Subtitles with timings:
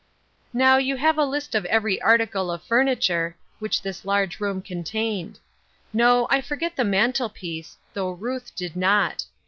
[0.51, 4.59] Now, you have a list of every article of furni ture which this large room
[4.63, 5.37] contained.
[5.93, 9.25] No, I for get the mantle piece, though Ruth did not.